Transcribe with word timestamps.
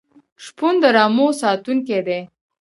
شپون 0.43 0.73
د 0.81 0.83
رمو 0.95 1.27
ساتونکی 1.41 1.99
دی. 2.07 2.19